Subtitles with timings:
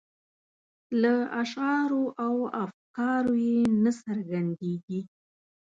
[1.01, 5.01] له اشعارو او افکارو یې نه څرګندیږي.